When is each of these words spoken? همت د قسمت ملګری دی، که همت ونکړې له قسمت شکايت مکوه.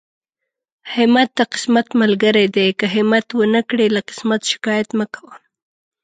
همت 0.95 1.29
د 1.37 1.41
قسمت 1.53 1.87
ملګری 2.01 2.45
دی، 2.55 2.67
که 2.79 2.85
همت 2.95 3.27
ونکړې 3.39 3.87
له 3.95 4.01
قسمت 4.09 4.41
شکايت 4.51 4.89
مکوه. 4.99 5.35